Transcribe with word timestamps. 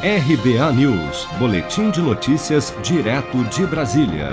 RBA 0.00 0.72
News, 0.74 1.26
Boletim 1.40 1.90
de 1.90 2.00
Notícias, 2.00 2.72
direto 2.84 3.42
de 3.46 3.66
Brasília. 3.66 4.28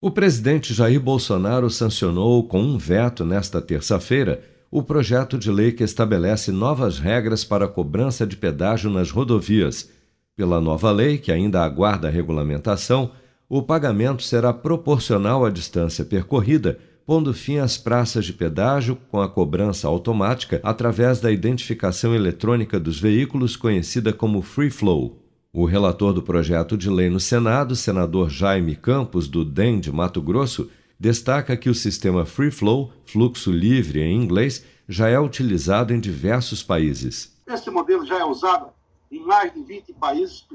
O 0.00 0.08
presidente 0.08 0.72
Jair 0.72 1.00
Bolsonaro 1.00 1.68
sancionou 1.68 2.46
com 2.46 2.60
um 2.60 2.78
veto 2.78 3.24
nesta 3.24 3.60
terça-feira 3.60 4.40
o 4.70 4.80
projeto 4.80 5.36
de 5.36 5.50
lei 5.50 5.72
que 5.72 5.82
estabelece 5.82 6.52
novas 6.52 7.00
regras 7.00 7.44
para 7.44 7.64
a 7.64 7.68
cobrança 7.68 8.24
de 8.24 8.36
pedágio 8.36 8.88
nas 8.88 9.10
rodovias. 9.10 9.90
Pela 10.36 10.60
nova 10.60 10.92
lei, 10.92 11.18
que 11.18 11.32
ainda 11.32 11.64
aguarda 11.64 12.08
regulamentação, 12.08 13.10
o 13.48 13.62
pagamento 13.62 14.22
será 14.22 14.52
proporcional 14.52 15.44
à 15.44 15.50
distância 15.50 16.04
percorrida 16.04 16.78
pondo 17.04 17.34
fim 17.34 17.58
às 17.58 17.76
praças 17.76 18.24
de 18.24 18.32
pedágio 18.32 18.96
com 19.10 19.20
a 19.20 19.28
cobrança 19.28 19.88
automática 19.88 20.60
através 20.62 21.20
da 21.20 21.32
identificação 21.32 22.14
eletrônica 22.14 22.78
dos 22.78 23.00
veículos, 23.00 23.56
conhecida 23.56 24.12
como 24.12 24.42
Free 24.42 24.70
Flow. 24.70 25.18
O 25.52 25.64
relator 25.64 26.12
do 26.12 26.22
projeto 26.22 26.76
de 26.76 26.88
lei 26.88 27.10
no 27.10 27.20
Senado, 27.20 27.76
senador 27.76 28.30
Jaime 28.30 28.76
Campos, 28.76 29.28
do 29.28 29.44
DEM 29.44 29.80
de 29.80 29.92
Mato 29.92 30.22
Grosso, 30.22 30.70
destaca 30.98 31.56
que 31.56 31.68
o 31.68 31.74
sistema 31.74 32.24
Free 32.24 32.50
Flow, 32.50 32.92
fluxo 33.04 33.50
livre 33.50 34.00
em 34.00 34.16
inglês, 34.16 34.64
já 34.88 35.08
é 35.08 35.18
utilizado 35.18 35.92
em 35.92 36.00
diversos 36.00 36.62
países. 36.62 37.36
Esse 37.46 37.70
modelo 37.70 38.06
já 38.06 38.18
é 38.18 38.24
usado 38.24 38.68
em 39.10 39.20
mais 39.20 39.52
de 39.52 39.62
20 39.62 39.92
países 39.94 40.46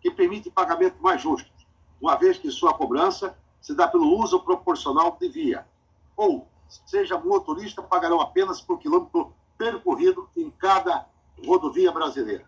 que 0.00 0.10
permite 0.10 0.50
pagamento 0.50 0.96
mais 1.00 1.20
justo, 1.20 1.50
uma 2.00 2.16
vez 2.16 2.38
que 2.38 2.50
sua 2.50 2.74
cobrança 2.74 3.34
se 3.60 3.74
dá 3.74 3.88
pelo 3.88 4.16
uso 4.20 4.38
proporcional 4.40 5.16
de 5.20 5.28
via 5.28 5.64
ou 6.16 6.48
seja 6.86 7.18
motorista 7.18 7.82
pagarão 7.82 8.20
apenas 8.20 8.60
por 8.60 8.78
quilômetro 8.78 9.32
percorrido 9.56 10.28
em 10.36 10.50
cada 10.50 11.06
rodovia 11.44 11.92
brasileira. 11.92 12.44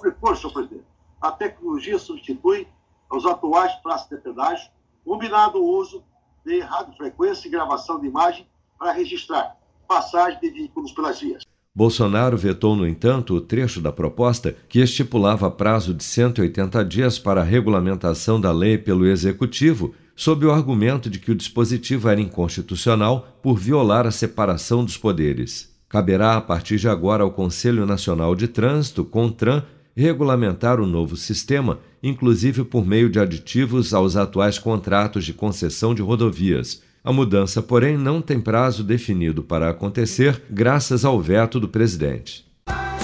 Freeport, 0.00 0.40
senhor 0.40 0.52
presidente, 0.52 0.84
a 1.20 1.30
tecnologia 1.30 1.98
substitui 1.98 2.66
os 3.10 3.24
atuais 3.24 3.72
praças 3.76 4.08
de 4.08 4.16
pedágio, 4.16 4.68
combinado 5.04 5.58
o 5.58 5.78
uso 5.78 6.02
de 6.44 6.60
radiofrequência 6.60 7.46
e 7.46 7.50
gravação 7.50 8.00
de 8.00 8.06
imagem 8.06 8.46
para 8.78 8.92
registrar 8.92 9.56
passagem 9.86 10.40
de 10.40 10.50
veículos 10.50 10.92
pelas 10.92 11.20
vias. 11.20 11.44
Bolsonaro 11.74 12.36
vetou, 12.36 12.74
no 12.74 12.86
entanto, 12.86 13.34
o 13.34 13.40
trecho 13.40 13.80
da 13.80 13.92
proposta 13.92 14.52
que 14.68 14.80
estipulava 14.80 15.50
prazo 15.50 15.92
de 15.92 16.02
180 16.02 16.84
dias 16.84 17.18
para 17.18 17.42
a 17.42 17.44
regulamentação 17.44 18.40
da 18.40 18.50
lei 18.50 18.78
pelo 18.78 19.06
Executivo 19.06 19.94
sob 20.16 20.46
o 20.46 20.50
argumento 20.50 21.10
de 21.10 21.18
que 21.18 21.30
o 21.30 21.34
dispositivo 21.34 22.08
era 22.08 22.20
inconstitucional 22.20 23.38
por 23.42 23.58
violar 23.58 24.06
a 24.06 24.10
separação 24.10 24.82
dos 24.82 24.96
poderes. 24.96 25.76
Caberá, 25.88 26.36
a 26.36 26.40
partir 26.40 26.78
de 26.78 26.88
agora, 26.88 27.22
ao 27.22 27.30
Conselho 27.30 27.84
Nacional 27.84 28.34
de 28.34 28.48
Trânsito, 28.48 29.04
CONTRAN, 29.04 29.62
regulamentar 29.94 30.80
o 30.80 30.86
novo 30.86 31.16
sistema, 31.16 31.78
inclusive 32.02 32.64
por 32.64 32.86
meio 32.86 33.10
de 33.10 33.18
aditivos 33.18 33.92
aos 33.92 34.16
atuais 34.16 34.58
contratos 34.58 35.24
de 35.24 35.34
concessão 35.34 35.94
de 35.94 36.02
rodovias. 36.02 36.82
A 37.04 37.12
mudança, 37.12 37.62
porém, 37.62 37.96
não 37.96 38.20
tem 38.20 38.40
prazo 38.40 38.82
definido 38.82 39.42
para 39.42 39.70
acontecer, 39.70 40.42
graças 40.50 41.04
ao 41.04 41.20
veto 41.20 41.60
do 41.60 41.68
presidente. 41.68 42.45